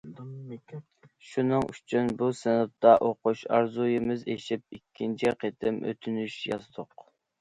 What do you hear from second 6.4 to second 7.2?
يازدۇق.